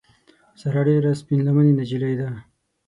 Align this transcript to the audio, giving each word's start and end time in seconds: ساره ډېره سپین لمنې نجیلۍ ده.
ساره 0.59 0.81
ډېره 0.89 1.11
سپین 1.21 1.39
لمنې 1.47 1.73
نجیلۍ 1.79 2.13
ده. 2.19 2.29